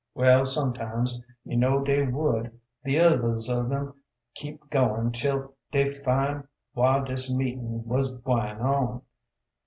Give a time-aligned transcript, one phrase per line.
[0.15, 3.93] Well, sometimes, you know dey would, the others of 'em,
[4.33, 9.03] keep going 'til dey fin' whar dis meeting wuz gwine on.